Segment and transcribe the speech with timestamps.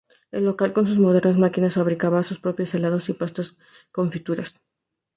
[0.31, 4.55] El local, con sus modernas máquinas, fabricaba sus propios helados, pastas y confituras.